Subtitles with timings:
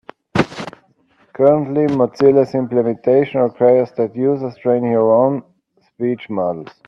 [1.33, 5.43] Currently, Mozilla's implementation requires that users train their own
[5.93, 6.71] speech models.